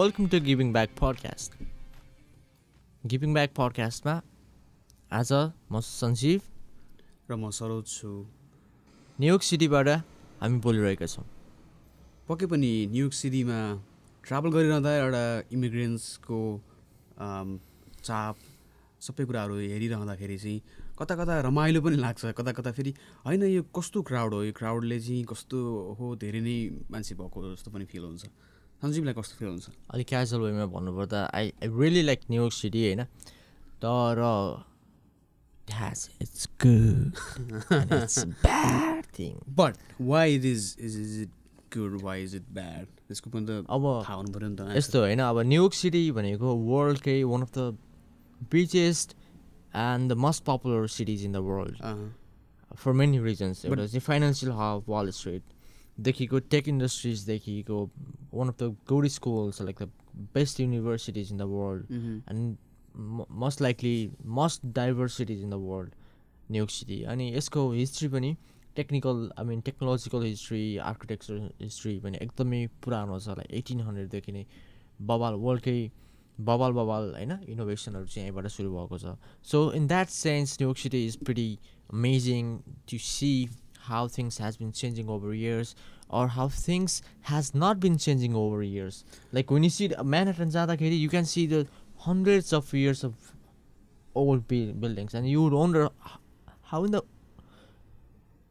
[0.00, 1.54] Welcome to giving back podcast
[3.04, 4.12] giving back पडकास्टमा
[5.18, 5.32] आज
[5.72, 6.40] म सञ्जीव
[7.30, 8.08] र म सरोज छु।
[9.18, 9.88] न्युयोर्क सिटीबाट
[10.40, 11.24] हामी बोलिरहेका छौँ।
[12.28, 13.58] पक्कै पनि न्युयोर्क सिटीमा
[14.24, 15.24] ट्राभल गरिरहँदा एउटा
[15.58, 16.40] इमिग्रेन्ट्सको
[18.08, 18.36] चाप
[19.04, 20.60] सबै कुराहरू हेरिरहँदाखेरि चाहिँ
[20.96, 22.94] कता कता रमाइलो पनि लाग्छ। कता कता फेरि
[23.26, 24.40] होइन यो कस्तो क्राउड हो?
[24.48, 25.58] यो क्राउडले चाहिँ कस्तो
[25.98, 26.16] हो?
[26.24, 26.56] धेरै नै
[26.88, 28.24] मान्छे भएको जस्तो पनि फिल हुन्छ।
[28.82, 29.66] सञ्जीवलाई कस्तो फिल हुन्छ?
[29.90, 33.02] अलिक क्याजुअल वेमा भन्नुपर्दा I I really like New York city होइन?
[33.84, 34.18] तर
[36.22, 37.14] it's good
[38.42, 41.30] bad thing but why it is is is it
[41.76, 44.98] good why is it bad त्यसको पनि त अब थाहा हुनु पऱ्यो नि त। यस्तो
[45.00, 47.60] होइन अब न्युयोर्क सिटी भनेको वर्ल्डकै one of the
[48.52, 49.08] biggest
[49.76, 51.76] and the most popular cities in the world
[52.76, 55.06] for many reasons एउटा चाहिँ फाइनेन्सियल हब वाल
[56.00, 57.78] स्ट्रिटदेखिको tech इन्डस्ट्रिजदेखिको
[58.34, 59.90] one of the good schools like the
[60.34, 61.90] best universities in the world.
[62.30, 62.56] And
[63.40, 65.92] most likely most diversities in the world
[66.50, 68.36] New York city अनि यसको history पनि
[68.76, 74.44] technical I mean technological history architecture history पनि एकदमै पुरानो छ like eighteen हन्ड्रेडदेखि नै
[75.02, 75.80] बबाल वर्ल्डकै
[76.38, 79.16] बबाल बबाल होइन इनोभेसनहरू चाहिँ यहीँबाट सुरु भएको छ
[79.52, 81.50] so in that sense New York city is pretty
[81.92, 82.56] amazing
[82.90, 83.32] to see
[83.89, 85.75] How things has been changing over years
[86.09, 89.03] or how things has not been changing over years.
[89.31, 91.65] Like when you see the Manhattan जाँदाखेरि you can see the
[92.07, 93.31] hundreds of years of
[94.13, 96.19] old bu- buildings and you would wonder h-
[96.73, 97.01] how in the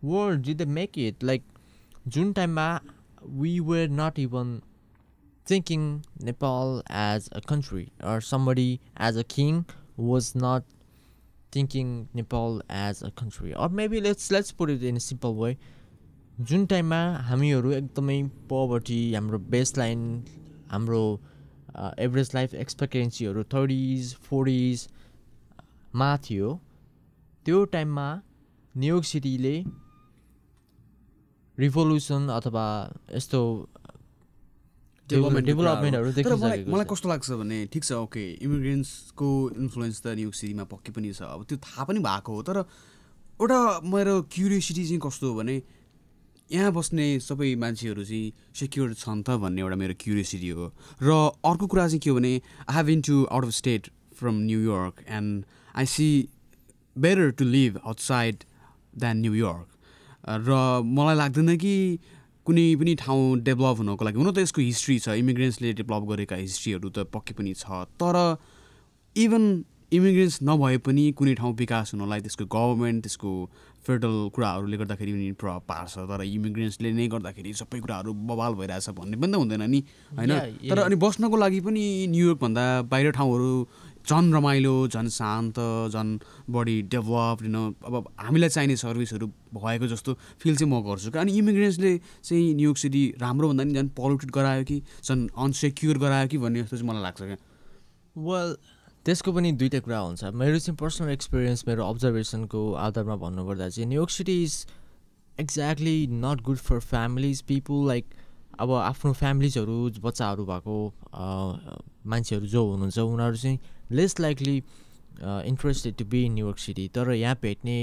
[0.03, 1.23] world did they make it?
[1.23, 1.43] Like
[2.09, 2.81] जुन टाइममा
[3.45, 4.63] we were not even
[5.47, 9.65] thinking Nepal as a country or somebody as a king
[9.97, 10.65] was not
[11.52, 13.54] thinking Nepal as a country.
[13.54, 15.58] Or maybe let's let's put it in a simple way.
[16.40, 16.98] जुन टाइममा
[17.28, 20.04] हामीहरू एकदमै poverty हाम्रो base line
[20.72, 21.02] हाम्रो
[22.06, 26.54] average life एक्सपेक्टेन्सीहरू thirties फोर्टिजमा थियो
[27.46, 28.08] त्यो टाइममा
[28.76, 29.54] न्युयोर्क सिटीले
[31.58, 32.66] रिभोल्युसन अथवा
[33.16, 33.42] यस्तो
[35.10, 36.36] डेभलपमेन्टहरू तर
[36.70, 41.22] मलाई। कस्तो लाग्छ भने ठिक छ ओके इमिग्रेन्ट्सको इन्फ्लुएन्स त न्युयोर्क सिटीमा पक्कै पनि छ।
[41.26, 42.58] अब त्यो थाहा पनि भएको हो तर
[43.42, 43.60] एउटा
[43.90, 45.56] मेरो क्युरियोसिटी चाहिँ कस्तो हो भने
[46.50, 50.66] यहाँ बस्ने सबै मान्छेहरू चाहिँ सेक्योर छन् त भन्ने एउटा मेरो क्युरियोसिटी हो।
[51.02, 51.10] र
[51.46, 52.34] अर्को कुरा चाहिँ के हो भने
[52.70, 53.82] I have in to out of state
[54.20, 55.46] from New York and
[55.78, 56.10] I see
[56.96, 58.36] better to live outside
[58.98, 59.68] than New York
[60.46, 60.50] र
[60.84, 61.76] मलाई लाग्दैन कि
[62.46, 66.90] कुनै पनि ठाउँ डेभलप हुनको लागि हुन त यसको हिस्ट्री छ इमिग्रेन्ट्सले डेभलप गरेका हिस्ट्रीहरू
[66.90, 68.16] त पक्कै पनि छ तर
[69.16, 69.44] इभन
[69.92, 73.32] इमिग्रेन्ट्स नभए पनि कुनै ठाउँ विकास हुनलाई त्यसको गभर्मेन्ट त्यसको
[73.86, 79.18] फेडरल कुराहरूले गर्दाखेरि पनि प्रभाव पार्छ तर इमिग्रेन्ट्सले नै गर्दाखेरि सबै कुराहरू बवाल भइरहेछ भन्ने
[79.18, 79.80] पनि त हुँदैन नि
[80.14, 80.34] होइन
[80.70, 80.80] तर.
[80.80, 83.50] अनि बस्नको लागि पनि न्युयोर्कभन्दा बाहिर ठाउँहरू
[84.08, 85.60] झन् रमाइलो झन् शान्त
[85.94, 86.18] झन्
[86.50, 87.56] बढी डेभलप होइन
[87.86, 93.04] अब हामीलाई चाहिने सर्भिसहरू भएको जस्तो फिल चाहिँ म गर्छु। अनि इमिग्रेन्ट्सले चाहिँ न्युयोर्क सिटी
[93.22, 97.04] राम्रो भन्दा नि झन् पल्युटेड गरायो कि झन् अनसेक्योर गरायो कि भन्ने जस्तो चाहिँ मलाई
[97.04, 97.38] लाग्छ क्या।
[98.16, 98.56] वेल
[99.06, 104.12] त्यसको पनि दुइटा कुरा हुन्छ। मेरो चाहिँ पर्सनल एक्सपिरियन्स मेरो अब्जर्भेसनको आधारमा भन्नुपर्दा चाहिँ New York
[104.12, 104.66] city is
[105.40, 108.06] exactly not good for families people like
[108.60, 110.78] अब आफ्नो फ्यामिलिजहरू बच्चाहरू भएको
[112.12, 113.60] मान्छेहरू जो हुनुहुन्छ उनीहरू चाहिँ
[113.92, 114.58] less likely
[115.22, 117.78] interested to be in New York city तर यहाँ भेट्ने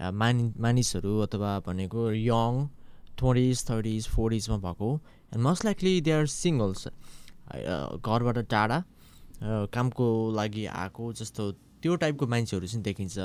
[0.00, 2.66] अ, मानि मानिसहरू अथवा भनेको यङ
[3.18, 4.92] ट्वेन्टिज थर्टिज फोर्टिजमा भएको
[5.32, 11.50] and most likely they are singles घरबाट टाढा अ, कामको लागि आएको जस्तो
[11.82, 13.18] त्यो टाइपको मान्छेहरू चाहिँ देखिन्छ।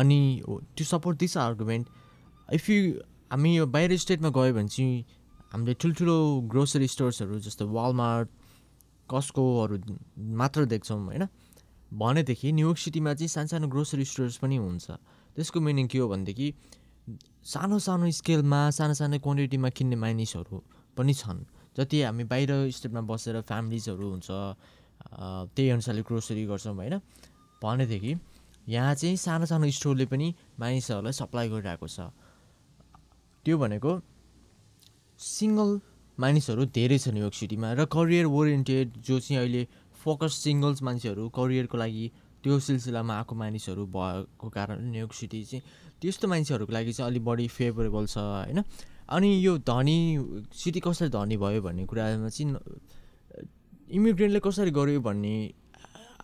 [0.00, 0.20] अनि
[0.78, 1.88] to support this argument
[2.54, 2.92] if you
[3.32, 5.04] हामी यो बाहिर स्टेटमा गयो भने चाहिँ
[5.52, 6.16] हामीले ठुल्ठुलो
[6.50, 8.28] ग्रोसरी स्टोर्सहरू जस्तो वालमार्ट
[9.10, 9.76] कस्कोहरू
[10.38, 11.26] मात्र देख्छौँ होइन?
[11.92, 14.86] भनेदेखि न्युयोर्क सिटीमा चाहिँ सानो सानो ग्रोसरी स्टोर्स पनि हुन्छ।
[15.36, 16.46] त्यसको मिनिङ के हो भनेदेखि
[17.44, 20.56] सानो सानो स्केलमा सानो सानो क्वान्टिटीमा किन्ने मानिसहरू
[20.96, 21.38] पनि छन्।
[21.76, 24.30] जति हामी बाहिर स्टेटमा बसेर फ्यामिलिजहरू हुन्छ
[25.54, 26.94] त्यही अनुसारले ग्रोसरी गर्छौँ होइन?
[27.62, 28.12] भनेदेखि
[28.68, 30.26] यहाँ चाहिँ सानो सानो स्टोरले पनि
[30.60, 32.14] मानिसहरूलाई सप्लाई गरिरहेको छ।
[33.44, 33.92] त्यो भनेको
[35.18, 35.70] सिङ्गल
[36.20, 39.62] मानिसहरू धेरै छ न्युयोर्क सिटीमा र करियर ओरिएन्टेड जो चाहिँ अहिले
[39.96, 42.06] फोकस सिङ्गल्स मान्छेहरू करियरको लागि
[42.44, 45.62] त्यो सिलसिलामा आएको मानिसहरू भएको कारण न्युयोर्क सिटी चाहिँ
[46.00, 48.64] त्यस्तो मान्छेहरूको लागि चाहिँ अलिक बढी फेभरेबल छ होइन?
[49.10, 49.96] अनि यो धनी
[50.54, 52.56] सिटी कसरी धनी भयो भन्ने कुरामा चाहिँ
[53.90, 55.34] इमिग्रेन्टले कसरी गर्यो भन्ने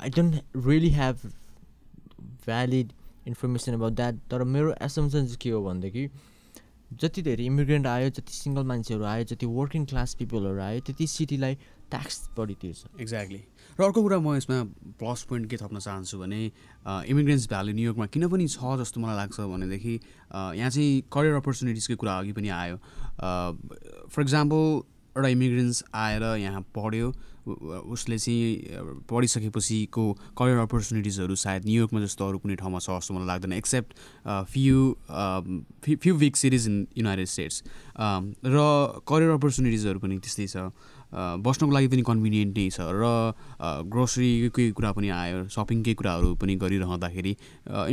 [0.00, 0.34] I don't
[0.66, 1.16] really have
[2.46, 2.92] valid
[3.26, 6.08] information about that तर मेरो एसम्सन चाहिँ के हो भनेदेखि
[6.92, 11.54] जति धेरै इमिग्रेन्ट आयो जति सिङ्गल मान्छेहरू आयो जति वर्किङ क्लास पिपलहरू आयो त्यति सिटीलाई
[11.90, 13.42] ट्याक्स बढी तिर्छ। एक्ज्याक्टली
[13.78, 14.58] र अर्को कुरा म यसमा
[14.98, 16.40] प्लस पोइन्ट के थप्न चाहन्छु भने
[17.10, 19.94] इमिग्रेन्ट्स भ्याली न्युयोर्कमा किन पनि छ जस्तो मलाई लाग्छ भनेदेखि
[20.56, 22.76] यहाँ चाहिँ करियर अपर्च्युनिटिजकै कुरा अघि पनि आयो।
[24.10, 24.62] फर इक्जाम्पल
[25.16, 27.08] एउटा इमिग्रेन्ट्स आएर यहाँ पढ्यो।
[27.46, 30.04] उसले चाहिँ पढिसकेपछिको
[30.38, 33.90] करियर अपर्च्युनिटिजहरू सायद न्युयोर्कमा जस्तो अरू कुनै ठाउँमा छ जस्तो मलाई लाग्दैन except
[34.50, 34.78] few
[35.86, 37.62] few week series in United States
[38.50, 38.58] र
[39.06, 40.66] करियर अपर्च्युनिटिजहरू पनि त्यस्तै छ।
[41.46, 43.06] बस्नको लागि पनि कन्भिनियन्ट नै छ र
[43.94, 47.32] ग्रोसरीकै कुरा पनि आयो सपिङकै कुराहरू पनि गरिरहँदाखेरि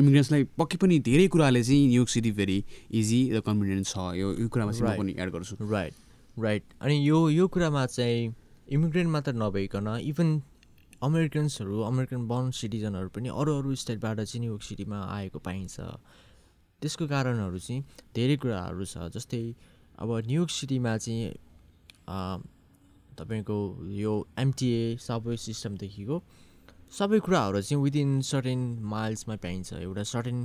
[0.02, 2.58] इमिग्रेन्ट्सलाई पक्कै पनि धेरै कुराले चाहिँ New York city very
[2.90, 5.94] easy र कन्भिनियन्ट छ। यो यो कुरामा चाहिँ म पनि एड गर्छु। राइट
[6.38, 8.34] राइट अनि यो यो कुरामा चाहिँ
[8.74, 10.42] इमिग्रेन्ट मात्र नभइकन इभन
[11.04, 15.80] अमेरिकन्सहरू अमेरिकन बर्न सिटिजनहरू पनि अरू अरू स्टेटबाट चाहिँ न्युयोर्क सिटीमा आएको पाइन्छ।
[16.82, 17.84] त्यसको कारणहरू चाहिँ
[18.16, 19.44] धेरै कुराहरू छ। जस्तै
[20.00, 21.32] अब न्युयोर्क सिटीमा चाहिँ
[23.20, 23.58] तपाईँको
[23.94, 26.16] यो एमटिए सबवे सिस्टमदेखिको
[26.98, 30.40] सबै कुराहरू चाहिँ विदिन सर्टेन माइल्समा पाइन्छ। एउटा सर्टेन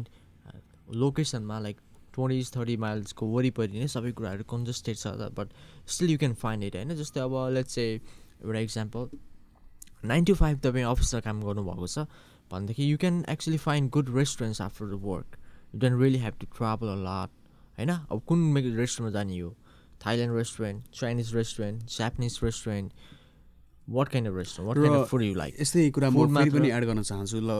[1.00, 1.76] लोकेसनमा लाइक
[2.18, 5.48] ट्वेन्टी थर्टी माइल्सको वरिपरि नै सबै कुराहरू कन्जस्टेड छ but
[5.96, 6.94] still you can find it होइन?
[7.02, 7.94] जस्तै अब लेट्स चाहिँ
[8.44, 9.08] एउटा इक्जाम्पल
[10.08, 12.06] नाइन टु फाइभ तपाईँ अफिसमा काम गर्नुभएको छ
[12.50, 15.38] भनेदेखि you can actually find good restaurants after the work
[15.74, 17.30] you don't really have to travel a lot
[17.78, 17.90] होइन?
[17.90, 19.54] अब कुन रेस्टुरेन्टमा जाने हो?
[20.06, 22.92] Thailand restaurant Chinese restaurant Japanese restaurant
[23.96, 26.70] what kind of restaurant what kind of food you like यस्तै कुरा म फेरि पनि
[26.70, 27.50] एड गर्न चाहन्छु। ल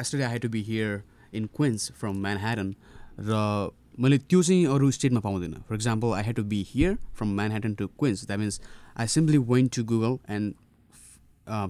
[0.00, 1.02] yesterday I had to be here
[1.34, 2.74] in Queens from Manhattan
[3.20, 3.70] र
[4.00, 7.74] मैले त्यो चाहिँ अरू स्टेटमा पाउँदैन। For example I had to be here from Manhattan
[7.74, 8.60] to Queens that means
[8.96, 10.54] I simply went to Google and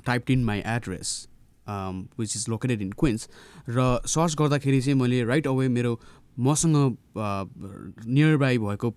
[0.06, 1.28] type in my address
[1.68, 3.28] which is located in Queens
[3.68, 5.98] र search गर्दाखेरि चाहिँ मैले राइट अवे मेरो
[6.38, 8.90] मसँग near by भएको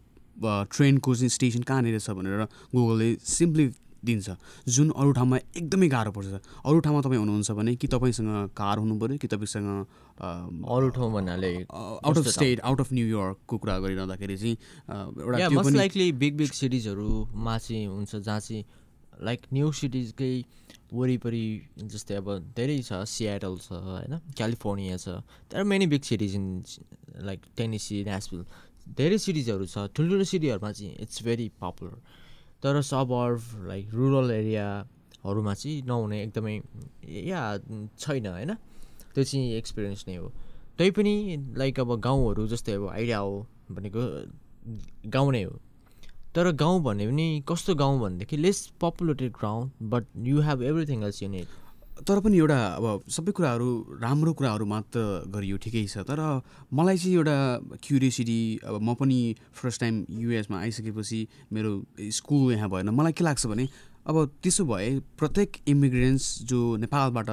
[0.44, 2.44] ट्रेनको चाहिँ station कहाँनिर छ भनेर
[2.76, 3.68] गुगलले सिम्पली
[4.04, 4.30] दिन्छ।
[4.68, 6.34] जुन अरू ठाउँमा एकदमै गाह्रो पर्छ।
[6.64, 9.70] अरू ठाउँमा तपाईँ हुनुहुन्छ भने कि तपाईँसँग कार हुनु पऱ्यो कि तपाईँसँग
[10.20, 14.58] अरू ठाउँ भन्नाले out of state out of न्युयोर्कको कुरा गरिरहँदाखेरि चाहिँ
[15.24, 18.64] एउटा लाइकली बिग बिग सिटिजहरूमा चाहिँ हुन्छ जहाँ चाहिँ
[19.24, 20.34] लाइक न्यु सिटिजकै
[20.94, 21.46] वरिपरि
[21.90, 24.14] जस्तै अब धेरै छ। सियाटल छ होइन?
[24.38, 26.46] क्यालिफोर्निया छ। तर many big cities in
[27.26, 28.46] like Tennessee national
[28.94, 31.98] धेरै सिटिजहरू छ। ठुल्ठुलो सिटीहरूमा चाहिँ इट्स भेरी पपुलर
[32.64, 36.56] तर सबर्भ लाइक रुरल एरियाहरूमा चाहिँ नहुने एकदमै
[37.28, 37.42] या
[38.00, 38.54] छैन होइन?
[39.14, 40.32] त्यो चाहिँ एक्सपिरियन्स नै हो।
[40.78, 41.16] तैपनि
[41.58, 44.02] लाइक अब गाउँहरू जस्तै अब आइडिया हो भनेको
[45.10, 45.60] गाउँ नै हो।
[46.36, 51.22] तर गाउँ भने पनि कस्तो गाउँ भनेदेखि less populated ground but you have everything else
[51.24, 51.48] unit
[51.94, 53.70] तर पनि एउटा अब सबै कुराहरू
[54.02, 55.00] राम्रो कुराहरू मात्र
[55.30, 56.20] गरियो ठिकै छ। तर
[56.74, 57.38] मलाई चाहिँ एउटा
[57.80, 59.20] क्युरियोसिटी अब म पनि
[59.54, 61.20] फर्स्ट टाइम युएसमा आइसकेपछि
[61.54, 61.72] मेरो
[62.18, 63.68] स्कुल यहाँ भएन। मलाई के लाग्छ भने
[64.10, 67.30] अब त्यसो भए प्रत्येक इमिग्रेन्ट्स जो नेपालबाट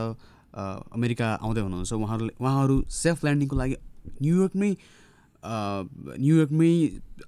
[0.93, 3.77] अमेरिका आउँदै हुनुहुन्छ उहाँहरूले उहाँहरू सेल्फ ल्यान्डिङको लागि
[4.23, 4.73] न्युयोर्कमै
[5.43, 6.73] न्युयोर्कमै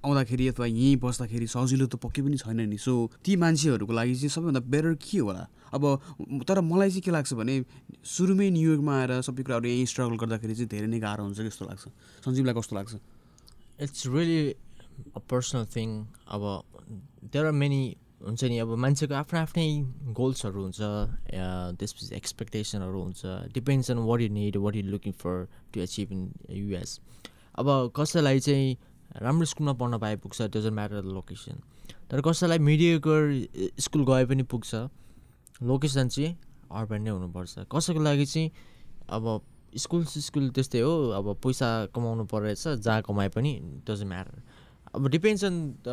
[0.05, 4.33] आउँदाखेरि अथवा यहीँ बस्दाखेरि सजिलो त पक्कै पनि छैन नि। सो ती मान्छेहरूको लागि चाहिँ
[4.37, 5.45] सबैभन्दा बेटर के होला?
[5.73, 5.83] अब
[6.45, 7.55] तर मलाई चाहिँ के लाग्छ भने
[8.05, 11.85] सुरुमै न्युयोर्कमा आएर सबै कुराहरू यहीँ स्ट्रगल गर्दाखेरि चाहिँ धेरै नै गाह्रो हुन्छ जस्तो लाग्छ।
[12.25, 12.93] सञ्जीवलाई कस्तो लाग्छ?
[13.81, 14.41] It's really
[15.17, 15.89] a personal thing
[16.37, 16.43] अब
[17.33, 17.83] देयर आर मेनी
[18.23, 19.67] हुन्छ नि अब मान्छेको आफ्नो आफ्नै
[20.15, 20.81] गोल्सहरू हुन्छ
[21.81, 23.21] त्यसपछि एक्सपेक्टेसनहरू हुन्छ।
[23.57, 26.91] Depends on what you need what you looking for to achieve in US
[27.59, 28.77] अब कसैलाई चाहिँ
[29.23, 31.61] राम्रो स्कुलमा पढ्न पाए पुग्छ डजन्ट म्याटर द लोकेसन
[32.11, 33.21] तर कसैलाई मिडिएकर
[33.81, 34.75] स्कुल गए पनि पुग्छ
[35.63, 36.37] लोकेसन चाहिँ
[36.73, 38.51] अर्बन नै हुनुपर्छ। कसैको लागि चाहिँ
[39.13, 39.25] अब
[39.77, 43.53] स्कुल स्कुल त्यस्तै हो अब पैसा कमाउनु परेछ जहाँ कमाए पनि
[43.87, 44.43] डजन्ट म्याटर
[44.95, 45.57] अब depends on
[45.87, 45.89] the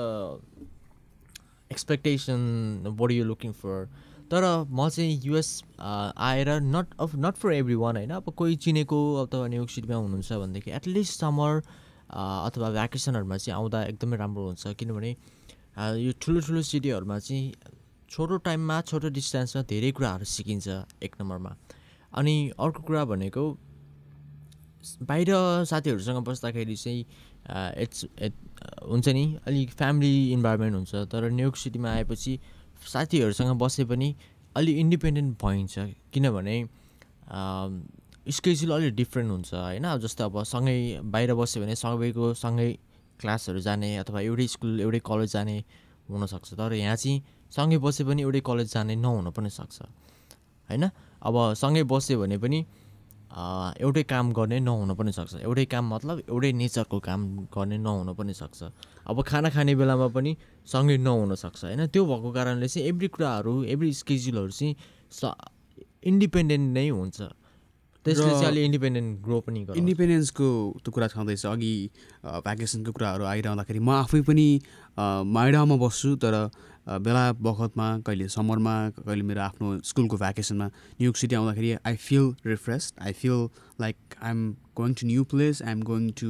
[1.71, 3.87] expectation body you looking for
[4.31, 9.47] तर म चाहिँ युएस आएर not of not for everyone होइन। अब कोही चिनेको अथवा
[9.47, 11.61] न्युयोर्क सिटीमा हुनुहुन्छ भनेदेखि एटलिस्ट समर
[12.09, 15.15] अथवा भ्याकेसनहरूमा चाहिँ आउँदा एकदमै राम्रो हुन्छ किनभने
[16.03, 17.53] यो ठुलो ठुलो सिटीहरूमा चाहिँ
[18.09, 20.67] छोटो टाइममा छोटो डिस्टेन्समा धेरै कुराहरू सिकिन्छ
[21.03, 21.55] एक नम्बरमा।
[22.13, 23.43] अनि अर्को कुरा भनेको
[25.03, 25.29] बाहिर
[25.69, 27.01] साथीहरूसँग बस्दाखेरि चाहिँ
[27.83, 28.05] इट्स
[28.89, 32.33] हुन्छ नि अलिक फ्यामिली इन्भाइरोमेन्ट हुन्छ। तर न्युयोर्क सिटीमा आएपछि
[32.81, 34.15] साथीहरूसँग बसे पनि
[34.55, 35.79] अलि इन्डिपेन्डेन्ट भइन्छ
[36.13, 36.55] किनभने
[38.27, 39.85] स्केड्युल अलिक डिफ्रेन्ट हुन्छ होइन?
[39.97, 42.69] जस्तो अब सँगै बाहिर बस्यो भने सबैको सँगै
[43.19, 45.57] क्लासहरू जाने अथवा एउटै स्कुल एउटै कलेज जाने
[46.09, 49.81] हुनसक्छ। तर यहाँ चाहिँ सँगै बसे पनि एउटै कलेज जाने नहुन पनि सक्छ
[50.69, 50.83] होइन?
[51.21, 52.59] अब सँगै बस्यो भने पनि
[53.29, 57.21] एउटै काम गर्ने नहुन पनि सक्छ। एउटै काम मतलब एउटै नेचरको काम
[57.53, 58.59] गर्ने नहुन पनि सक्छ।
[59.05, 60.31] अब खाना खाने बेलामा पनि
[60.65, 61.85] सँगै नहुन सक्छ होइन?
[61.93, 64.75] त्यो भएको कारणले चाहिँ एभ्री कुराहरू एभ्री स्केड्युलहरू चाहिँ
[65.11, 65.21] स
[66.03, 67.21] इन्डिपेन्डेन्ट नै हुन्छ।
[68.05, 70.47] त्यसले चाहिँ अलिक इन्डिपेन्डेन्ट ग्रो पनि गराउँछ इन्डिपेन्डेन्सको
[70.81, 71.73] त्यो कुरा छँदैछ अघि
[72.23, 74.47] भ्याकेसनको कुराहरू आइरहँदाखेरि म आफै पनि
[75.35, 76.35] माइडामा बस्छु तर
[77.05, 83.03] बेला बखतमा कहिले समरमा कहिले मेरो आफ्नो स्कुलको भ्याकेसनमा न्युयोर्क सिटी आउँदाखेरि I feel refreshed
[83.05, 83.47] I feel
[83.81, 86.29] like I am going to new place I am going to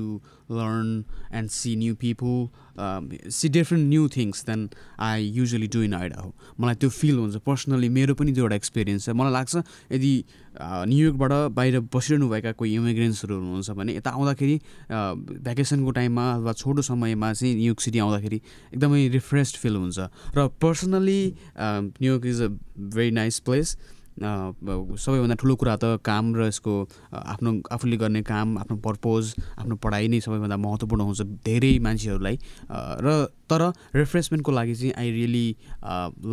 [0.52, 1.04] learn
[1.38, 4.70] and see new people see different new things than
[5.08, 7.36] I usually do in Idaho मलाई त्यो feel हुन्छ.
[7.46, 9.10] Personally मेरो पनि त्यो एउटा experience छ.
[9.10, 9.56] मलाई लाग्छ
[9.92, 10.14] यदि
[10.62, 14.56] न्युयोर्कबाट बाहिर बसिरहनुभएका कोही इमिग्रेन्ट्सहरू हुनुहुन्छ भने यता आउँदाखेरि
[14.92, 18.42] भ्याकेसनको टाइममा अथवा छोटो समयमा चाहिँ न्युयोर्क सिटी आउँदाखेरि
[18.74, 20.00] एकदमै रिफ्रेस्ड फिल हुन्छ।
[20.36, 21.22] र personally
[21.60, 22.48] New York is a
[22.96, 23.78] very nice place
[24.20, 29.24] सबैभन्दा ठुलो कुरा त काम र यसको अ, आफ्नो आफूले गर्ने काम आफ्नो पर्पोज
[29.64, 33.62] आफ्नो पढाइ नै सबैभन्दा महत्त्वपूर्ण हुन्छ धेरै मान्छेहरूलाई। अ, र तर
[33.96, 35.48] रिफ्रेसमेन्टको लागि चाहिँ I really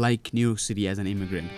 [0.02, 1.54] like New York city as an immigrant